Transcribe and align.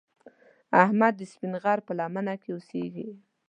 احمد 0.83 1.13
د 1.17 1.21
سپین 1.31 1.53
غر 1.63 1.79
په 1.87 1.91
لمنه 1.99 2.33
کې 2.41 2.49
اوسږي. 2.53 3.09